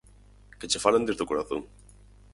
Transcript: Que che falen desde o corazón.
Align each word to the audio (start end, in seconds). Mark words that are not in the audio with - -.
Que 0.59 0.69
che 0.71 0.79
falen 0.85 1.05
desde 1.07 1.23
o 1.25 1.29
corazón. 1.31 1.61